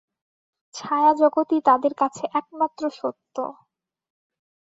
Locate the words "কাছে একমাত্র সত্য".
1.93-3.35